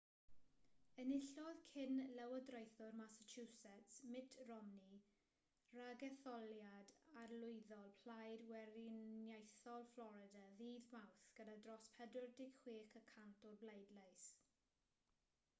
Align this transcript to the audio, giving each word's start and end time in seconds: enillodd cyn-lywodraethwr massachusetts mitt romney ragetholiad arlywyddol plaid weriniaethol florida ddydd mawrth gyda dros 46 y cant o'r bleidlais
enillodd 1.01 1.59
cyn-lywodraethwr 1.73 2.95
massachusetts 2.99 3.99
mitt 4.13 4.37
romney 4.47 4.97
ragetholiad 5.79 6.95
arlywyddol 7.25 7.93
plaid 8.07 8.47
weriniaethol 8.53 9.87
florida 9.95 10.43
ddydd 10.63 10.91
mawrth 10.97 11.31
gyda 11.41 11.59
dros 11.67 11.93
46 12.01 13.01
y 13.05 13.07
cant 13.15 13.47
o'r 13.51 13.61
bleidlais 13.65 14.27